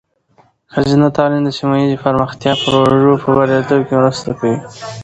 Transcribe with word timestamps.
ښځینه 0.73 1.07
تعلیم 1.17 1.41
د 1.45 1.49
سیمه 1.57 1.75
ایزې 1.79 1.97
پرمختیا 2.05 2.51
پروژو 2.61 3.21
په 3.23 3.27
بریالیتوب 3.37 3.81
کې 3.87 3.93
مرسته 3.99 4.29
کوي. 4.39 4.57